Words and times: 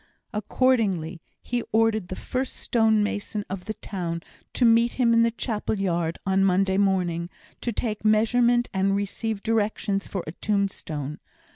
Accordingly, 0.33 1.21
he 1.43 1.61
ordered 1.71 2.07
the 2.07 2.15
first 2.15 2.55
stonemason 2.55 3.45
of 3.51 3.65
the 3.65 3.75
town 3.75 4.23
to 4.53 4.65
meet 4.65 4.93
him 4.93 5.13
in 5.13 5.21
the 5.21 5.29
chapel 5.29 5.77
yard 5.77 6.17
on 6.25 6.43
Monday 6.43 6.79
morning, 6.79 7.29
to 7.61 7.71
take 7.71 8.03
measurement 8.03 8.67
and 8.73 8.95
receive 8.95 9.43
directions 9.43 10.07
for 10.07 10.23
a 10.25 10.31
tombstone. 10.31 11.19